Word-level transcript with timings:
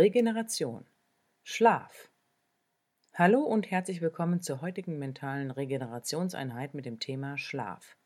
Regeneration. 0.00 0.86
Schlaf. 1.42 2.08
Hallo 3.12 3.42
und 3.42 3.70
herzlich 3.70 4.00
willkommen 4.00 4.40
zur 4.40 4.62
heutigen 4.62 4.98
mentalen 4.98 5.50
Regenerationseinheit 5.50 6.72
mit 6.72 6.86
dem 6.86 7.00
Thema 7.00 7.36
Schlaf. 7.36 7.98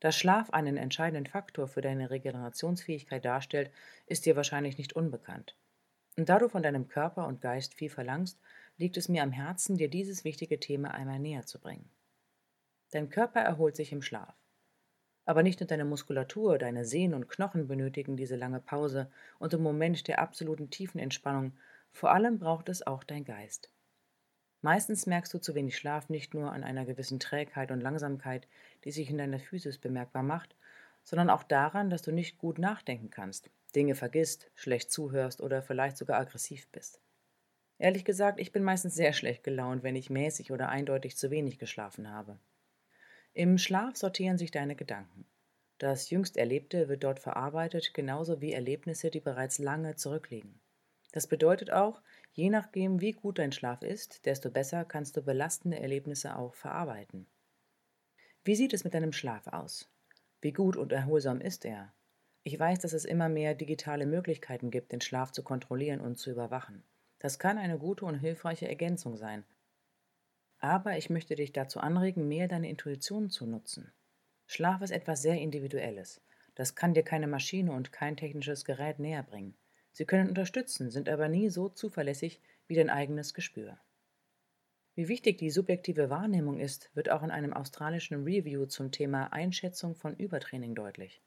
Dass 0.00 0.18
Schlaf 0.18 0.50
einen 0.50 0.76
entscheidenden 0.76 1.24
Faktor 1.24 1.66
für 1.66 1.80
deine 1.80 2.10
Regenerationsfähigkeit 2.10 3.24
darstellt, 3.24 3.70
ist 4.04 4.26
dir 4.26 4.36
wahrscheinlich 4.36 4.76
nicht 4.76 4.96
unbekannt. 4.96 5.56
Und 6.18 6.28
da 6.28 6.38
du 6.38 6.50
von 6.50 6.62
deinem 6.62 6.88
Körper 6.88 7.26
und 7.26 7.40
Geist 7.40 7.72
viel 7.72 7.88
verlangst, 7.88 8.38
liegt 8.76 8.98
es 8.98 9.08
mir 9.08 9.22
am 9.22 9.32
Herzen, 9.32 9.78
dir 9.78 9.88
dieses 9.88 10.24
wichtige 10.24 10.60
Thema 10.60 10.90
einmal 10.92 11.20
näher 11.20 11.46
zu 11.46 11.58
bringen. 11.58 11.88
Dein 12.90 13.08
Körper 13.08 13.40
erholt 13.40 13.76
sich 13.76 13.92
im 13.92 14.02
Schlaf. 14.02 14.34
Aber 15.28 15.42
nicht 15.42 15.60
nur 15.60 15.66
deine 15.66 15.84
Muskulatur, 15.84 16.56
deine 16.56 16.86
Sehnen 16.86 17.12
und 17.12 17.28
Knochen 17.28 17.68
benötigen 17.68 18.16
diese 18.16 18.34
lange 18.34 18.60
Pause 18.60 19.10
und 19.38 19.52
im 19.52 19.62
Moment 19.62 20.08
der 20.08 20.20
absoluten 20.20 20.70
tiefen 20.70 20.98
Entspannung, 20.98 21.52
vor 21.92 22.12
allem 22.12 22.38
braucht 22.38 22.70
es 22.70 22.86
auch 22.86 23.04
dein 23.04 23.26
Geist. 23.26 23.70
Meistens 24.62 25.04
merkst 25.04 25.34
du 25.34 25.38
zu 25.38 25.54
wenig 25.54 25.76
Schlaf 25.76 26.08
nicht 26.08 26.32
nur 26.32 26.50
an 26.50 26.64
einer 26.64 26.86
gewissen 26.86 27.20
Trägheit 27.20 27.70
und 27.70 27.82
Langsamkeit, 27.82 28.48
die 28.84 28.90
sich 28.90 29.10
in 29.10 29.18
deiner 29.18 29.38
Physis 29.38 29.76
bemerkbar 29.76 30.22
macht, 30.22 30.56
sondern 31.04 31.28
auch 31.28 31.42
daran, 31.42 31.90
dass 31.90 32.00
du 32.00 32.10
nicht 32.10 32.38
gut 32.38 32.58
nachdenken 32.58 33.10
kannst, 33.10 33.50
Dinge 33.76 33.96
vergisst, 33.96 34.50
schlecht 34.54 34.90
zuhörst 34.90 35.42
oder 35.42 35.60
vielleicht 35.60 35.98
sogar 35.98 36.18
aggressiv 36.18 36.68
bist. 36.68 37.02
Ehrlich 37.76 38.06
gesagt, 38.06 38.40
ich 38.40 38.50
bin 38.50 38.62
meistens 38.64 38.94
sehr 38.94 39.12
schlecht 39.12 39.44
gelaunt, 39.44 39.82
wenn 39.82 39.94
ich 39.94 40.08
mäßig 40.08 40.52
oder 40.52 40.70
eindeutig 40.70 41.18
zu 41.18 41.30
wenig 41.30 41.58
geschlafen 41.58 42.10
habe. 42.10 42.38
Im 43.38 43.56
Schlaf 43.56 43.96
sortieren 43.96 44.36
sich 44.36 44.50
deine 44.50 44.74
Gedanken. 44.74 45.24
Das 45.78 46.10
jüngst 46.10 46.36
Erlebte 46.36 46.88
wird 46.88 47.04
dort 47.04 47.20
verarbeitet, 47.20 47.94
genauso 47.94 48.40
wie 48.40 48.52
Erlebnisse, 48.52 49.12
die 49.12 49.20
bereits 49.20 49.60
lange 49.60 49.94
zurückliegen. 49.94 50.58
Das 51.12 51.28
bedeutet 51.28 51.70
auch, 51.70 52.02
Je 52.32 52.50
nachdem, 52.50 53.00
wie 53.00 53.12
gut 53.12 53.38
dein 53.38 53.52
Schlaf 53.52 53.82
ist, 53.82 54.26
desto 54.26 54.50
besser 54.50 54.84
kannst 54.84 55.16
du 55.16 55.22
belastende 55.22 55.78
Erlebnisse 55.78 56.34
auch 56.34 56.52
verarbeiten. 56.52 57.28
Wie 58.42 58.56
sieht 58.56 58.72
es 58.72 58.82
mit 58.82 58.94
deinem 58.94 59.12
Schlaf 59.12 59.46
aus? 59.46 59.88
Wie 60.40 60.52
gut 60.52 60.76
und 60.76 60.90
erholsam 60.90 61.40
ist 61.40 61.64
er? 61.64 61.94
Ich 62.42 62.58
weiß, 62.58 62.80
dass 62.80 62.92
es 62.92 63.04
immer 63.04 63.28
mehr 63.28 63.54
digitale 63.54 64.06
Möglichkeiten 64.06 64.72
gibt, 64.72 64.90
den 64.90 65.00
Schlaf 65.00 65.30
zu 65.30 65.44
kontrollieren 65.44 66.00
und 66.00 66.18
zu 66.18 66.32
überwachen. 66.32 66.82
Das 67.20 67.38
kann 67.38 67.56
eine 67.56 67.78
gute 67.78 68.04
und 68.04 68.16
hilfreiche 68.16 68.66
Ergänzung 68.66 69.16
sein. 69.16 69.44
Aber 70.58 70.96
ich 70.96 71.10
möchte 71.10 71.36
dich 71.36 71.52
dazu 71.52 71.80
anregen, 71.80 72.26
mehr 72.26 72.48
deine 72.48 72.68
Intuition 72.68 73.30
zu 73.30 73.46
nutzen. 73.46 73.92
Schlaf 74.46 74.82
ist 74.82 74.90
etwas 74.90 75.22
sehr 75.22 75.38
Individuelles. 75.40 76.20
Das 76.54 76.74
kann 76.74 76.94
dir 76.94 77.04
keine 77.04 77.28
Maschine 77.28 77.72
und 77.72 77.92
kein 77.92 78.16
technisches 78.16 78.64
Gerät 78.64 78.98
näher 78.98 79.22
bringen. 79.22 79.56
Sie 79.92 80.04
können 80.04 80.28
unterstützen, 80.28 80.90
sind 80.90 81.08
aber 81.08 81.28
nie 81.28 81.48
so 81.50 81.68
zuverlässig 81.68 82.40
wie 82.66 82.74
dein 82.74 82.90
eigenes 82.90 83.34
Gespür. 83.34 83.78
Wie 84.94 85.06
wichtig 85.06 85.38
die 85.38 85.50
subjektive 85.50 86.10
Wahrnehmung 86.10 86.58
ist, 86.58 86.90
wird 86.94 87.10
auch 87.10 87.22
in 87.22 87.30
einem 87.30 87.52
australischen 87.52 88.24
Review 88.24 88.66
zum 88.66 88.90
Thema 88.90 89.32
Einschätzung 89.32 89.94
von 89.94 90.16
Übertraining 90.16 90.74
deutlich. 90.74 91.22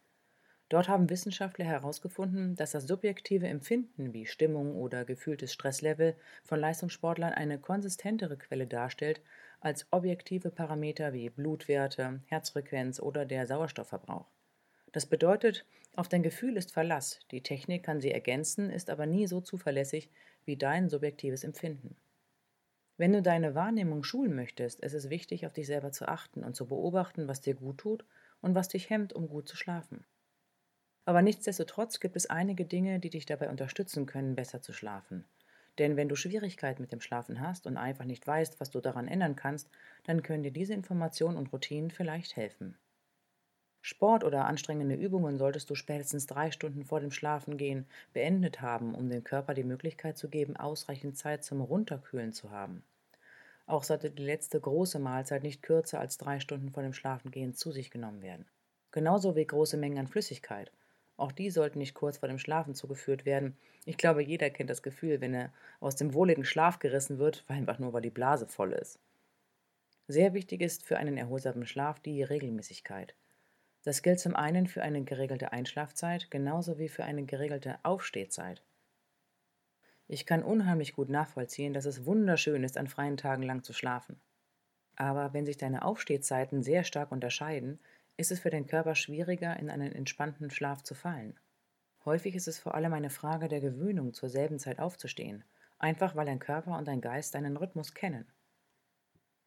Dort 0.71 0.87
haben 0.87 1.09
Wissenschaftler 1.09 1.65
herausgefunden, 1.65 2.55
dass 2.55 2.71
das 2.71 2.87
subjektive 2.87 3.45
Empfinden 3.45 4.13
wie 4.13 4.25
Stimmung 4.25 4.77
oder 4.77 5.03
gefühltes 5.03 5.51
Stresslevel 5.51 6.15
von 6.45 6.61
Leistungssportlern 6.61 7.33
eine 7.33 7.59
konsistentere 7.59 8.37
Quelle 8.37 8.67
darstellt 8.67 9.19
als 9.59 9.85
objektive 9.91 10.49
Parameter 10.49 11.11
wie 11.11 11.29
Blutwerte, 11.29 12.21
Herzfrequenz 12.27 13.01
oder 13.01 13.25
der 13.25 13.47
Sauerstoffverbrauch. 13.47 14.29
Das 14.93 15.07
bedeutet, 15.07 15.65
auf 15.97 16.07
dein 16.07 16.23
Gefühl 16.23 16.55
ist 16.55 16.71
Verlass, 16.71 17.19
die 17.31 17.43
Technik 17.43 17.83
kann 17.83 17.99
sie 17.99 18.11
ergänzen, 18.11 18.69
ist 18.69 18.89
aber 18.89 19.05
nie 19.05 19.27
so 19.27 19.41
zuverlässig 19.41 20.09
wie 20.45 20.55
dein 20.55 20.87
subjektives 20.87 21.43
Empfinden. 21.43 21.97
Wenn 22.95 23.11
du 23.11 23.21
deine 23.21 23.55
Wahrnehmung 23.55 24.05
schulen 24.05 24.35
möchtest, 24.35 24.79
ist 24.79 24.93
es 24.93 25.09
wichtig, 25.09 25.45
auf 25.45 25.51
dich 25.51 25.67
selber 25.67 25.91
zu 25.91 26.07
achten 26.07 26.45
und 26.45 26.55
zu 26.55 26.65
beobachten, 26.65 27.27
was 27.27 27.41
dir 27.41 27.55
gut 27.55 27.79
tut 27.79 28.05
und 28.39 28.55
was 28.55 28.69
dich 28.69 28.89
hemmt, 28.89 29.11
um 29.11 29.27
gut 29.27 29.49
zu 29.49 29.57
schlafen. 29.57 30.05
Aber 31.05 31.21
nichtsdestotrotz 31.21 31.99
gibt 31.99 32.15
es 32.15 32.29
einige 32.29 32.65
Dinge, 32.65 32.99
die 32.99 33.09
dich 33.09 33.25
dabei 33.25 33.49
unterstützen 33.49 34.05
können, 34.05 34.35
besser 34.35 34.61
zu 34.61 34.73
schlafen. 34.73 35.25
Denn 35.77 35.95
wenn 35.95 36.09
du 36.09 36.15
Schwierigkeiten 36.15 36.81
mit 36.81 36.91
dem 36.91 37.01
Schlafen 37.01 37.39
hast 37.41 37.65
und 37.65 37.77
einfach 37.77 38.05
nicht 38.05 38.25
weißt, 38.27 38.59
was 38.59 38.69
du 38.69 38.81
daran 38.81 39.07
ändern 39.07 39.35
kannst, 39.35 39.69
dann 40.03 40.21
können 40.21 40.43
dir 40.43 40.51
diese 40.51 40.73
Informationen 40.73 41.37
und 41.37 41.51
Routinen 41.51 41.91
vielleicht 41.91 42.35
helfen. 42.35 42.77
Sport 43.83 44.23
oder 44.23 44.45
anstrengende 44.45 44.95
Übungen 44.95 45.39
solltest 45.39 45.69
du 45.69 45.75
spätestens 45.75 46.27
drei 46.27 46.51
Stunden 46.51 46.85
vor 46.85 46.99
dem 46.99 47.11
Schlafengehen 47.11 47.87
beendet 48.13 48.61
haben, 48.61 48.93
um 48.93 49.09
dem 49.09 49.23
Körper 49.23 49.55
die 49.55 49.63
Möglichkeit 49.63 50.19
zu 50.19 50.29
geben, 50.29 50.55
ausreichend 50.55 51.17
Zeit 51.17 51.43
zum 51.43 51.61
Runterkühlen 51.61 52.31
zu 52.31 52.51
haben. 52.51 52.83
Auch 53.65 53.83
sollte 53.83 54.11
die 54.11 54.23
letzte 54.23 54.59
große 54.59 54.99
Mahlzeit 54.99 55.41
nicht 55.41 55.63
kürzer 55.63 55.99
als 55.99 56.17
drei 56.17 56.39
Stunden 56.39 56.69
vor 56.69 56.83
dem 56.83 56.93
Schlafengehen 56.93 57.55
zu 57.55 57.71
sich 57.71 57.89
genommen 57.89 58.21
werden. 58.21 58.45
Genauso 58.91 59.35
wie 59.35 59.47
große 59.47 59.77
Mengen 59.77 59.97
an 59.97 60.07
Flüssigkeit. 60.07 60.71
Auch 61.17 61.31
die 61.31 61.51
sollten 61.51 61.79
nicht 61.79 61.93
kurz 61.93 62.17
vor 62.17 62.29
dem 62.29 62.39
Schlafen 62.39 62.73
zugeführt 62.73 63.25
werden. 63.25 63.55
Ich 63.85 63.97
glaube, 63.97 64.23
jeder 64.23 64.49
kennt 64.49 64.69
das 64.69 64.83
Gefühl, 64.83 65.21
wenn 65.21 65.33
er 65.33 65.53
aus 65.79 65.95
dem 65.95 66.13
wohligen 66.13 66.45
Schlaf 66.45 66.79
gerissen 66.79 67.19
wird, 67.19 67.43
einfach 67.47 67.79
nur 67.79 67.93
weil 67.93 68.01
die 68.01 68.09
Blase 68.09 68.47
voll 68.47 68.73
ist. 68.73 68.99
Sehr 70.07 70.33
wichtig 70.33 70.61
ist 70.61 70.83
für 70.83 70.97
einen 70.97 71.17
erholsamen 71.17 71.65
Schlaf 71.65 71.99
die 71.99 72.23
Regelmäßigkeit. 72.23 73.15
Das 73.83 74.01
gilt 74.01 74.19
zum 74.19 74.35
einen 74.35 74.67
für 74.67 74.83
eine 74.83 75.03
geregelte 75.03 75.51
Einschlafzeit 75.51 76.29
genauso 76.29 76.77
wie 76.77 76.89
für 76.89 77.03
eine 77.03 77.23
geregelte 77.25 77.79
Aufstehzeit. 77.83 78.61
Ich 80.07 80.25
kann 80.25 80.43
unheimlich 80.43 80.93
gut 80.93 81.09
nachvollziehen, 81.09 81.73
dass 81.73 81.85
es 81.85 82.05
wunderschön 82.05 82.63
ist, 82.63 82.77
an 82.77 82.87
freien 82.87 83.17
Tagen 83.17 83.43
lang 83.43 83.63
zu 83.63 83.73
schlafen. 83.73 84.19
Aber 84.97 85.33
wenn 85.33 85.45
sich 85.45 85.57
deine 85.57 85.85
Aufstehzeiten 85.85 86.61
sehr 86.61 86.83
stark 86.83 87.11
unterscheiden, 87.11 87.79
ist 88.21 88.31
es 88.31 88.39
für 88.39 88.51
den 88.51 88.67
Körper 88.67 88.93
schwieriger, 88.93 89.57
in 89.57 89.69
einen 89.69 89.91
entspannten 89.91 90.51
Schlaf 90.51 90.83
zu 90.83 90.93
fallen. 90.93 91.39
Häufig 92.05 92.35
ist 92.35 92.47
es 92.47 92.59
vor 92.59 92.75
allem 92.75 92.93
eine 92.93 93.09
Frage 93.09 93.47
der 93.47 93.61
Gewöhnung, 93.61 94.13
zur 94.13 94.29
selben 94.29 94.59
Zeit 94.59 94.79
aufzustehen, 94.79 95.43
einfach 95.79 96.15
weil 96.15 96.27
dein 96.27 96.39
Körper 96.39 96.77
und 96.77 96.87
dein 96.87 97.01
Geist 97.01 97.33
deinen 97.33 97.57
Rhythmus 97.57 97.95
kennen. 97.95 98.31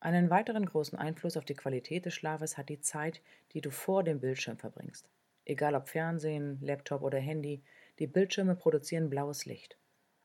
Einen 0.01 0.29
weiteren 0.29 0.67
großen 0.67 0.99
Einfluss 0.99 1.37
auf 1.37 1.45
die 1.45 1.55
Qualität 1.55 2.05
des 2.05 2.15
Schlafes 2.15 2.59
hat 2.59 2.69
die 2.69 2.81
Zeit, 2.81 3.23
die 3.53 3.61
du 3.61 3.71
vor 3.71 4.03
dem 4.03 4.19
Bildschirm 4.19 4.59
verbringst. 4.59 5.09
Egal 5.45 5.77
ob 5.77 5.89
Fernsehen, 5.89 6.59
Laptop 6.61 7.03
oder 7.03 7.19
Handy, 7.19 7.63
die 8.01 8.09
Bildschirme 8.09 8.57
produzieren 8.57 9.09
blaues 9.09 9.47
Licht. 9.47 9.79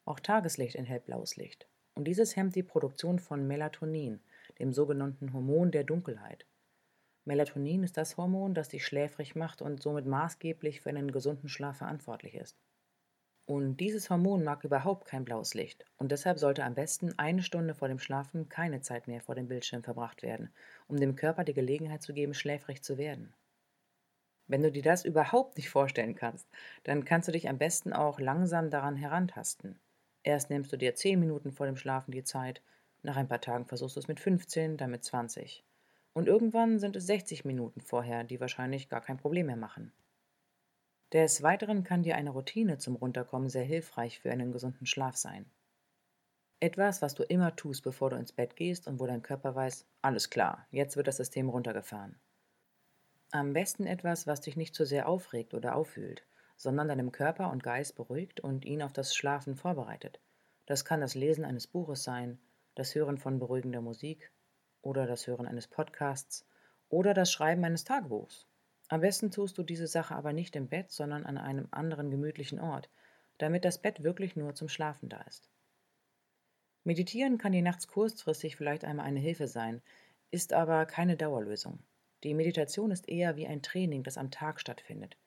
Auch 0.06 0.19
Tageslicht 0.19 0.75
enthält 0.75 1.06
blaues 1.06 1.35
Licht. 1.35 1.68
Und 1.94 2.06
dieses 2.06 2.35
hemmt 2.35 2.56
die 2.56 2.63
Produktion 2.63 3.19
von 3.19 3.47
Melatonin, 3.47 4.21
dem 4.57 4.74
sogenannten 4.74 5.33
Hormon 5.33 5.71
der 5.71 5.83
Dunkelheit. 5.83 6.45
Melatonin 7.29 7.83
ist 7.83 7.95
das 7.95 8.17
Hormon, 8.17 8.55
das 8.55 8.69
dich 8.69 8.83
schläfrig 8.83 9.35
macht 9.35 9.61
und 9.61 9.83
somit 9.83 10.07
maßgeblich 10.07 10.81
für 10.81 10.89
einen 10.89 11.11
gesunden 11.11 11.47
Schlaf 11.47 11.77
verantwortlich 11.77 12.33
ist. 12.33 12.57
Und 13.45 13.77
dieses 13.77 14.09
Hormon 14.09 14.43
mag 14.43 14.63
überhaupt 14.63 15.05
kein 15.05 15.25
blaues 15.25 15.53
Licht. 15.53 15.85
Und 15.97 16.11
deshalb 16.11 16.39
sollte 16.39 16.63
am 16.63 16.73
besten 16.73 17.13
eine 17.19 17.43
Stunde 17.43 17.75
vor 17.75 17.87
dem 17.87 17.99
Schlafen 17.99 18.49
keine 18.49 18.81
Zeit 18.81 19.07
mehr 19.07 19.21
vor 19.21 19.35
dem 19.35 19.47
Bildschirm 19.47 19.83
verbracht 19.83 20.23
werden, 20.23 20.51
um 20.87 20.97
dem 20.97 21.15
Körper 21.15 21.43
die 21.43 21.53
Gelegenheit 21.53 22.01
zu 22.01 22.15
geben, 22.15 22.33
schläfrig 22.33 22.81
zu 22.81 22.97
werden. 22.97 23.31
Wenn 24.47 24.63
du 24.63 24.71
dir 24.71 24.81
das 24.81 25.05
überhaupt 25.05 25.57
nicht 25.57 25.69
vorstellen 25.69 26.15
kannst, 26.15 26.47
dann 26.83 27.05
kannst 27.05 27.27
du 27.27 27.31
dich 27.31 27.47
am 27.47 27.59
besten 27.59 27.93
auch 27.93 28.19
langsam 28.19 28.71
daran 28.71 28.95
herantasten. 28.95 29.79
Erst 30.23 30.49
nimmst 30.49 30.73
du 30.73 30.77
dir 30.77 30.95
10 30.95 31.19
Minuten 31.19 31.51
vor 31.51 31.67
dem 31.67 31.77
Schlafen 31.77 32.11
die 32.11 32.23
Zeit, 32.23 32.63
nach 33.03 33.17
ein 33.17 33.27
paar 33.27 33.39
Tagen 33.39 33.65
versuchst 33.65 33.97
du 33.97 33.99
es 33.99 34.07
mit 34.07 34.19
15, 34.19 34.77
dann 34.77 34.89
mit 34.89 35.03
20. 35.03 35.63
Und 36.13 36.27
irgendwann 36.27 36.79
sind 36.79 36.95
es 36.95 37.06
60 37.06 37.45
Minuten 37.45 37.81
vorher, 37.81 38.23
die 38.23 38.39
wahrscheinlich 38.39 38.89
gar 38.89 39.01
kein 39.01 39.17
Problem 39.17 39.47
mehr 39.47 39.56
machen. 39.56 39.94
Des 41.13 41.41
Weiteren 41.41 41.83
kann 41.83 42.03
dir 42.03 42.15
eine 42.15 42.29
Routine 42.29 42.77
zum 42.77 42.95
Runterkommen 42.95 43.50
sehr 43.50 43.63
hilfreich 43.63 44.19
für 44.19 44.31
einen 44.31 44.51
gesunden 44.51 44.85
Schlaf 44.85 45.15
sein. 45.15 45.50
Etwas, 46.59 47.01
was 47.01 47.15
du 47.15 47.23
immer 47.23 47.56
tust, 47.56 47.83
bevor 47.83 48.09
du 48.09 48.17
ins 48.17 48.33
Bett 48.33 48.56
gehst 48.56 48.88
und 48.88 49.00
wo 49.00 49.07
dein 49.07 49.21
Körper 49.21 49.56
weiß, 49.56 49.85
alles 50.01 50.29
klar, 50.29 50.67
jetzt 50.71 50.97
wird 50.97 51.07
das 51.07 51.17
System 51.17 51.50
runtergefahren. 51.50 52.19
Am 53.31 53.53
besten 53.53 53.88
etwas, 53.88 54.27
was 54.27 54.41
dich 54.41 54.57
nicht 54.57 54.75
zu 54.75 54.85
sehr 54.85 55.07
aufregt 55.07 55.53
oder 55.53 55.75
aufwühlt, 55.75 56.25
sondern 56.57 56.89
deinem 56.89 57.12
Körper 57.12 57.50
und 57.51 57.63
Geist 57.63 57.95
beruhigt 57.95 58.41
und 58.41 58.65
ihn 58.65 58.81
auf 58.81 58.91
das 58.91 59.15
Schlafen 59.15 59.55
vorbereitet. 59.55 60.19
Das 60.65 60.83
kann 60.83 61.00
das 61.00 61.15
Lesen 61.15 61.45
eines 61.45 61.65
Buches 61.65 62.03
sein, 62.03 62.39
das 62.75 62.94
Hören 62.94 63.17
von 63.17 63.39
beruhigender 63.39 63.81
Musik 63.81 64.31
oder 64.81 65.05
das 65.05 65.27
Hören 65.27 65.47
eines 65.47 65.67
Podcasts 65.67 66.45
oder 66.89 67.13
das 67.13 67.31
Schreiben 67.31 67.63
eines 67.63 67.83
Tagebuchs. 67.83 68.47
Am 68.87 69.01
besten 69.01 69.31
tust 69.31 69.57
du 69.57 69.63
diese 69.63 69.87
Sache 69.87 70.15
aber 70.15 70.33
nicht 70.33 70.55
im 70.55 70.67
Bett, 70.67 70.91
sondern 70.91 71.25
an 71.25 71.37
einem 71.37 71.67
anderen 71.71 72.09
gemütlichen 72.09 72.59
Ort, 72.59 72.89
damit 73.37 73.65
das 73.65 73.77
Bett 73.77 74.03
wirklich 74.03 74.35
nur 74.35 74.55
zum 74.55 74.67
Schlafen 74.67 75.09
da 75.09 75.21
ist. 75.21 75.49
Meditieren 76.83 77.37
kann 77.37 77.51
dir 77.51 77.61
nachts 77.61 77.87
kurzfristig 77.87 78.55
vielleicht 78.55 78.83
einmal 78.83 79.05
eine 79.05 79.19
Hilfe 79.19 79.47
sein, 79.47 79.81
ist 80.31 80.53
aber 80.53 80.85
keine 80.85 81.17
Dauerlösung. 81.17 81.79
Die 82.23 82.33
Meditation 82.33 82.91
ist 82.91 83.07
eher 83.07 83.35
wie 83.35 83.47
ein 83.47 83.61
Training, 83.61 84.03
das 84.03 84.17
am 84.17 84.31
Tag 84.31 84.59
stattfindet. 84.59 85.17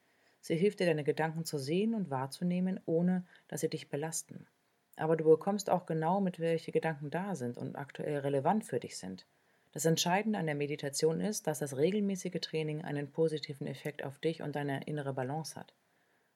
Sie 0.40 0.56
hilft 0.56 0.80
dir, 0.80 0.86
deine 0.86 1.04
Gedanken 1.04 1.44
zu 1.44 1.58
sehen 1.58 1.94
und 1.94 2.10
wahrzunehmen, 2.10 2.80
ohne 2.84 3.24
dass 3.46 3.60
sie 3.60 3.70
dich 3.70 3.88
belasten. 3.88 4.48
Aber 4.96 5.16
du 5.16 5.24
bekommst 5.24 5.70
auch 5.70 5.86
genau 5.86 6.20
mit, 6.20 6.40
welche 6.40 6.72
Gedanken 6.72 7.10
da 7.10 7.34
sind 7.36 7.56
und 7.56 7.76
aktuell 7.76 8.18
relevant 8.18 8.64
für 8.64 8.80
dich 8.80 8.98
sind. 8.98 9.26
Das 9.72 9.86
Entscheidende 9.86 10.38
an 10.38 10.46
der 10.46 10.54
Meditation 10.54 11.20
ist, 11.20 11.46
dass 11.46 11.60
das 11.60 11.78
regelmäßige 11.78 12.40
Training 12.40 12.82
einen 12.82 13.10
positiven 13.10 13.66
Effekt 13.66 14.04
auf 14.04 14.18
dich 14.18 14.42
und 14.42 14.54
deine 14.54 14.84
innere 14.84 15.14
Balance 15.14 15.58
hat. 15.58 15.72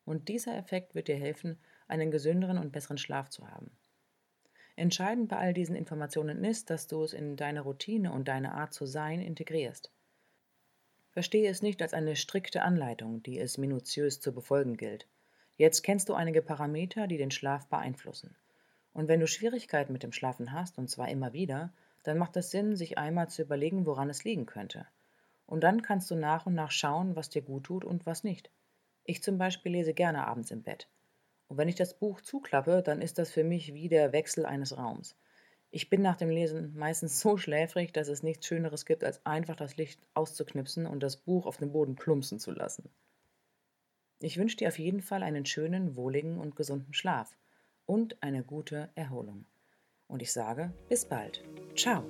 Und 0.07 0.29
dieser 0.29 0.57
Effekt 0.57 0.95
wird 0.95 1.09
dir 1.09 1.17
helfen, 1.17 1.59
einen 1.87 2.11
gesünderen 2.11 2.57
und 2.57 2.73
besseren 2.73 2.97
Schlaf 2.97 3.29
zu 3.29 3.49
haben. 3.49 3.71
Entscheidend 4.75 5.29
bei 5.29 5.37
all 5.37 5.55
diesen 5.55 5.77
Informationen 5.77 6.45
ist, 6.45 6.71
dass 6.71 6.87
du 6.87 7.03
es 7.03 7.13
in 7.13 7.37
deine 7.37 7.61
Routine 7.61 8.13
und 8.13 8.29
deine 8.29 8.55
Art 8.55 8.73
zu 8.73 8.87
sein 8.87 9.21
integrierst. 9.21 9.91
Verstehe 11.11 11.51
es 11.51 11.63
nicht 11.63 11.81
als 11.81 11.95
eine 11.95 12.15
strikte 12.17 12.63
Anleitung, 12.63 13.23
die 13.23 13.39
es 13.39 13.57
minutiös 13.57 14.21
zu 14.21 14.33
befolgen 14.33 14.77
gilt. 14.77 15.07
Jetzt 15.57 15.83
kennst 15.83 16.09
du 16.09 16.15
einige 16.15 16.43
Parameter, 16.43 17.07
die 17.07 17.17
den 17.17 17.31
Schlaf 17.31 17.67
beeinflussen. 17.69 18.37
Und 18.93 19.09
wenn 19.09 19.21
du 19.21 19.27
Schwierigkeiten 19.27 19.93
mit 19.93 20.03
dem 20.03 20.13
Schlafen 20.13 20.53
hast, 20.53 20.79
und 20.79 20.89
zwar 20.89 21.09
immer 21.09 21.33
wieder, 21.33 21.73
dann 22.07 22.19
macht 22.19 22.37
es 22.37 22.51
Sinn, 22.51 22.77
sich 22.77 22.99
einmal 22.99 23.29
zu 23.29 23.43
überlegen, 23.43 23.87
woran 23.87 24.11
es 24.11 24.25
liegen 24.25 24.47
könnte. 24.47 24.87
Und 25.47 25.63
dann 25.63 25.83
kannst 25.83 26.11
du 26.11 26.15
nach 26.15 26.47
und 26.47 26.55
nach 26.55 26.71
schauen, 26.71 27.17
was 27.17 27.31
dir 27.31 27.43
gut 27.43 27.65
tut 27.65 27.85
und 27.85 28.07
was 28.07 28.25
nicht. 28.25 28.51
Ich 29.05 29.23
zum 29.23 29.39
Beispiel 29.39 29.73
lese 29.73 29.95
gerne 29.95 30.27
abends 30.27 30.51
im 30.51 30.63
Bett. 30.63 30.89
Und 31.49 31.59
wenn 31.59 31.69
ich 31.69 31.77
das 31.77 31.99
Buch 31.99 32.21
zuklappe, 32.21 32.83
dann 32.83 33.01
ist 33.01 33.19
das 33.19 33.31
für 33.31 33.45
mich 33.45 33.75
wie 33.75 33.89
der 33.89 34.13
Wechsel 34.13 34.47
eines 34.47 34.77
Raums. 34.77 35.17
Ich 35.71 35.91
bin 35.91 36.03
nach 36.03 36.17
dem 36.17 36.31
Lesen 36.31 36.75
meistens 36.77 37.21
so 37.21 37.37
schläfrig, 37.37 37.93
dass 37.93 38.09
es 38.09 38.23
nichts 38.23 38.47
Schöneres 38.47 38.87
gibt, 38.87 39.05
als 39.05 39.25
einfach 39.27 39.57
das 39.57 39.77
Licht 39.77 40.01
auszuknipsen 40.15 40.87
und 40.87 41.03
das 41.03 41.17
Buch 41.17 41.47
auf 41.47 41.57
dem 41.57 41.73
Boden 41.73 41.97
plumpsen 41.97 42.39
zu 42.39 42.53
lassen. 42.53 42.91
Ich 44.21 44.39
wünsche 44.39 44.57
dir 44.57 44.69
auf 44.69 44.79
jeden 44.79 45.03
Fall 45.03 45.23
einen 45.23 45.45
schönen, 45.45 45.97
wohligen 45.97 46.39
und 46.39 46.57
gesunden 46.57 46.95
Schlaf 46.95 47.37
und 47.85 48.23
eine 48.23 48.43
gute 48.43 48.91
Erholung. 48.95 49.45
Und 50.09 50.23
ich 50.23 50.33
sage 50.33 50.73
bis 50.89 51.05
bald. 51.05 51.43
Ciao. 51.75 52.05